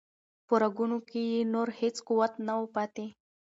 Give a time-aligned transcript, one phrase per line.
[0.47, 3.05] په رګونو کې یې نور هیڅ قوت نه و پاتې.